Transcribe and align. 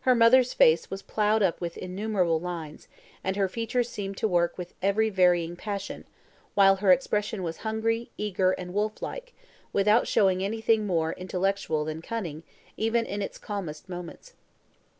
Her 0.00 0.16
mother's 0.16 0.52
face 0.52 0.90
was 0.90 1.02
ploughed 1.02 1.40
up 1.40 1.60
with 1.60 1.76
innumerable 1.78 2.40
lines, 2.40 2.88
and 3.22 3.36
her 3.36 3.46
features 3.48 3.88
seemed 3.88 4.16
to 4.16 4.26
work 4.26 4.58
with 4.58 4.74
every 4.82 5.08
varying 5.08 5.54
passion, 5.54 6.04
while 6.56 6.74
her 6.82 6.90
expression 6.90 7.44
was 7.44 7.58
hungry, 7.58 8.10
eager, 8.18 8.50
and 8.50 8.74
wolf 8.74 9.00
like, 9.00 9.34
without 9.72 10.08
showing 10.08 10.42
anything 10.42 10.84
more 10.84 11.12
intellectual 11.12 11.84
than 11.84 12.02
cunning, 12.02 12.42
even 12.76 13.06
in 13.06 13.22
its 13.22 13.38
calmest 13.38 13.88
moments. 13.88 14.32